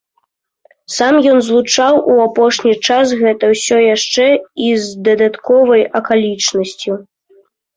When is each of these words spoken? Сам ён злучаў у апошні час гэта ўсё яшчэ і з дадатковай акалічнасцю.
Сам 0.95 1.15
ён 1.31 1.37
злучаў 1.47 1.93
у 2.13 2.15
апошні 2.27 2.73
час 2.87 3.13
гэта 3.21 3.43
ўсё 3.53 3.77
яшчэ 3.95 4.25
і 4.69 4.73
з 4.87 5.07
дадатковай 5.11 5.81
акалічнасцю. 6.01 6.91